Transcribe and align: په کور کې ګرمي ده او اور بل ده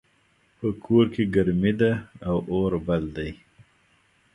په 0.57 0.67
کور 0.85 1.05
کې 1.13 1.23
ګرمي 1.35 1.73
ده 1.81 1.91
او 2.29 2.37
اور 2.53 2.71
بل 2.85 3.03
ده 3.15 3.27